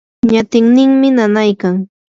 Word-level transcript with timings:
ñatinninmi 0.33 1.07
nanaykan. 1.15 1.75